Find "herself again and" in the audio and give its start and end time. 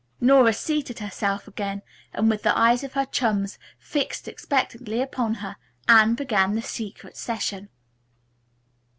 0.97-2.27